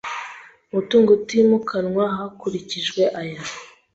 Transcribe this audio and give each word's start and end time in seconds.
mutungo 0.73 1.09
utimukanwa 1.17 2.03
hakurikijwe 2.15 3.01
aya 3.21 3.41